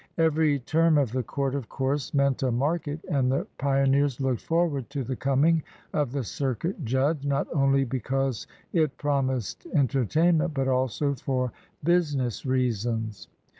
Every 0.17 0.57
term 0.57 0.97
of 0.97 1.11
the 1.11 1.21
court, 1.21 1.53
of 1.53 1.69
course, 1.69 2.11
meant 2.11 2.41
a 2.41 2.51
market; 2.51 3.01
and 3.07 3.31
the 3.31 3.45
pioneers 3.59 4.19
looked 4.19 4.41
forward 4.41 4.89
to 4.89 5.03
the 5.03 5.15
coming 5.15 5.61
of 5.93 6.11
the 6.11 6.23
circuit 6.23 6.83
judge, 6.83 7.23
not 7.23 7.47
only 7.53 7.83
be 7.83 7.99
cause 7.99 8.47
it 8.73 8.97
promised 8.97 9.67
entertainment, 9.75 10.55
but 10.55 10.67
also 10.67 11.13
for 11.13 11.51
business 11.83 12.47
reasons. 12.47 13.27